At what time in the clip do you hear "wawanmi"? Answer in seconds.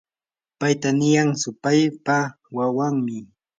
2.55-3.17